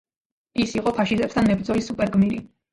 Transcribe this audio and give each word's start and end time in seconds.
ის 0.63 0.73
იყო 0.79 0.95
ფაშისტებთან 1.01 1.53
მებრძოლი 1.53 1.87
სუპერგმირი. 1.93 2.45